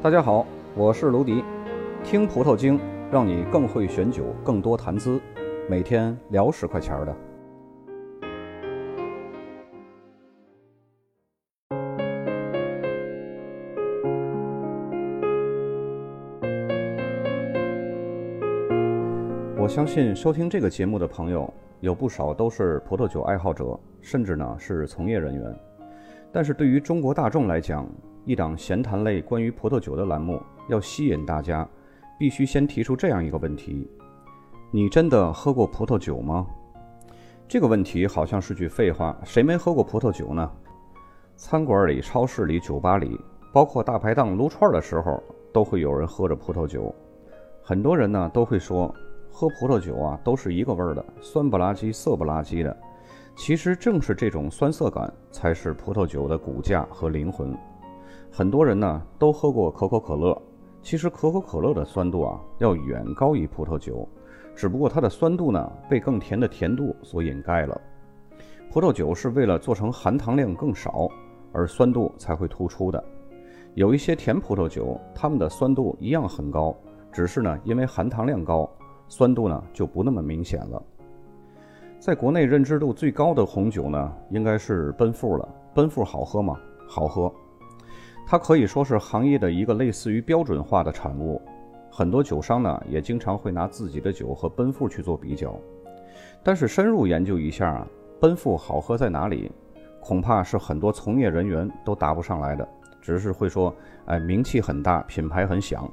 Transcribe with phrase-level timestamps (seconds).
[0.00, 0.46] 大家好，
[0.76, 1.42] 我是卢迪，
[2.04, 2.78] 听葡萄精，
[3.10, 5.20] 让你更会选酒，更多谈资，
[5.68, 7.16] 每天聊十块钱的。
[19.56, 25.60] 我相信收听这个节目的朋友有不少都是葡萄酒爱好者，甚至呢是从业人员。
[26.30, 27.84] 但是对于中国大众来讲，
[28.28, 31.66] 一档闲谈类关于葡萄酒的栏目，要吸引大家，
[32.18, 33.90] 必须先提出这样一个问题：
[34.70, 36.46] 你真的喝过葡萄酒吗？
[37.48, 40.52] 这个问题好像是句废话，谁没喝过葡萄酒呢？
[41.36, 43.18] 餐馆里、超市里、酒吧里，
[43.50, 46.94] 包括大排档撸串的时候，都会有人喝着葡萄酒。
[47.62, 48.94] 很多人呢都会说，
[49.32, 52.76] 喝葡萄酒啊都是一个味儿的，酸不拉几、涩不拉几的。
[53.34, 57.56] 其实正是这种酸涩感，才是葡萄酒的骨架和灵魂。
[58.38, 60.40] 很多人呢都喝过可口可乐，
[60.80, 64.08] 其实可口可乐的酸度啊要远高于葡萄酒，
[64.54, 67.80] 只不过它的酸度呢被更甜的甜度所掩盖了。
[68.70, 71.08] 葡萄酒是为了做成含糖量更少，
[71.52, 73.04] 而酸度才会突出的。
[73.74, 76.72] 有一些甜葡萄酒，它们的酸度一样很高，
[77.10, 78.70] 只是呢因为含糖量高，
[79.08, 80.80] 酸度呢就不那么明显了。
[81.98, 85.48] 在国内认知度最高的红酒呢，应该是奔富了。
[85.74, 86.56] 奔富好喝吗？
[86.86, 87.28] 好喝。
[88.30, 91.40] 它可以说是行业的一个类似于标准化的产物，
[91.90, 95.58] 很多酒商呢也经常会拿自己的酒和奔富去做比较。
[96.42, 97.88] 但是深入研究一下啊，
[98.20, 99.50] 奔富好喝在哪里，
[99.98, 102.68] 恐怕是很多从业人员都答不上来的，
[103.00, 105.90] 只是会说，哎，名气很大，品牌很响。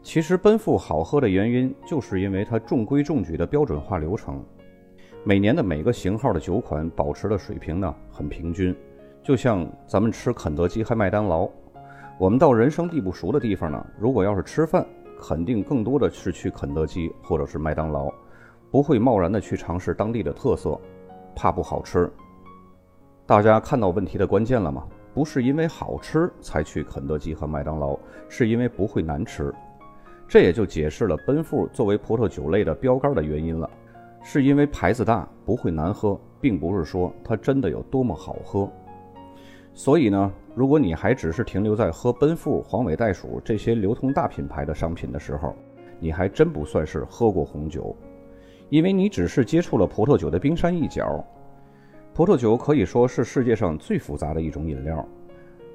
[0.00, 4.40] 其实奔富好喝的原因，就是因为它中规中矩的标准化流程，
[5.24, 8.72] 每年的每个型号的酒款保持的水平呢很平均。
[9.28, 11.46] 就像咱们吃肯德基和麦当劳，
[12.16, 14.86] 我们到人生地不熟的地方呢，如果要是吃饭，
[15.20, 18.10] 肯定更多的是去肯德基或者是麦当劳，
[18.70, 20.80] 不会贸然的去尝试当地的特色，
[21.36, 22.10] 怕不好吃。
[23.26, 24.86] 大家看到问题的关键了吗？
[25.12, 27.98] 不是因为好吃才去肯德基和麦当劳，
[28.30, 29.52] 是因为不会难吃。
[30.26, 33.68] 这也就解释了奔富作为葡萄酒类的标杆的原因了，
[34.22, 38.66] 是因为牌子大，不会难喝，并不是说它真的有多么好喝。
[39.78, 45.54] 所以呢，如果你还只是停留在喝奔富、黄尾袋鼠这些流通大品牌的商品的时候，
[46.00, 47.94] 你还真不算是喝过红酒，
[48.70, 51.24] 因为你只是接触了葡萄酒的冰山一角。
[52.12, 55.08] 葡萄酒可以说是世界上最复杂的一种饮料，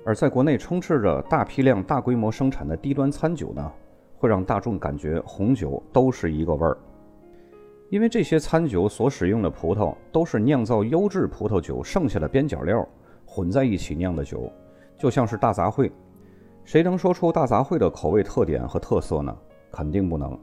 [0.06, 3.72] 而在国内充斥着大批量、大规模生产的低端餐酒呢，
[4.18, 6.78] 会让大众感觉红酒都是一个味儿，
[7.90, 12.86] 因为这些餐酒所使用的葡萄都是酿造优质葡萄酒剩下的边角料。
[13.33, 14.47] 混在一起酿的酒，
[14.95, 15.91] 就像是大杂烩。
[16.63, 19.35] 谁能说出大杂烩的口味特点和特色呢？
[19.71, 20.38] 肯定不能。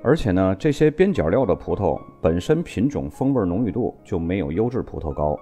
[0.00, 5.36] 而且呢，这些边角料的葡萄本身品种风味浓郁度就没有优质葡萄高，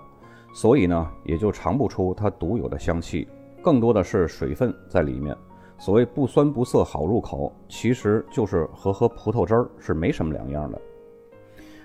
[0.54, 3.28] 所以呢，也就尝不出它独有的香气，
[3.60, 5.36] 更多的是水分在里面。
[5.76, 10.80] 所谓不酸不涩好入口，其实就是和喝葡萄汁儿是没什么两样的。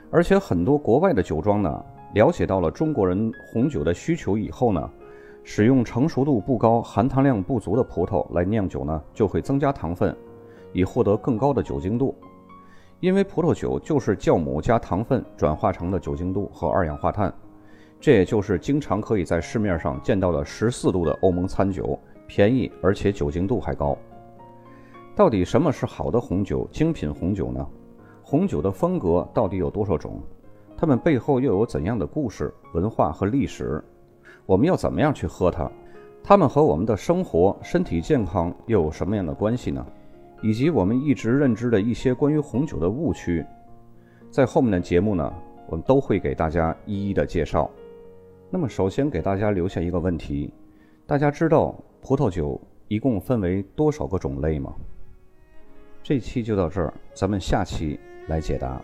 [0.09, 1.85] 而且很多国外的酒庄呢。
[2.17, 4.89] 了解到了中国人红酒的需求以后呢，
[5.43, 10.17] 使用成熟度不高、含糖量不足的葡萄来酿酒呢，就会增加糖分，
[10.73, 12.15] 以获得更高的酒精度。
[13.01, 17.31] 因为葡萄酒就是酵母加糖分转化成的酒精度和二氧化碳，
[17.99, 23.95] 这也就是经常可以在市面上见到的十四度的欧盟餐酒，便宜而且酒精度还高。
[25.15, 27.63] 到底什么是好的红酒、精品红酒呢？
[28.23, 30.19] 红酒的风格到底有多少种？
[30.77, 33.83] 它们背后又有怎样的故事、文化和历史？
[34.45, 35.69] 我们要怎么样去喝它？
[36.23, 39.83] 它们和我们的生活、身体健康又有什么样的关系呢？
[40.43, 43.43] 以及我们一直认知的一些关于红酒的误区，
[44.29, 45.33] 在后面的节目呢，
[45.67, 47.67] 我们都会给大家一一的介绍。
[48.51, 50.53] 那么，首先给大家留下一个问题：
[51.07, 54.75] 大家知道葡萄酒一共分为多少个种类吗？
[56.03, 58.79] 这期就到这儿，咱们下期来解答。